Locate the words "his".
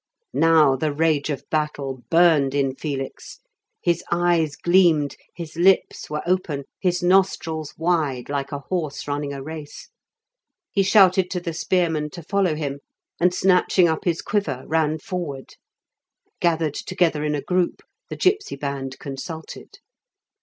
3.83-4.03, 5.35-5.55, 6.79-7.03, 14.05-14.23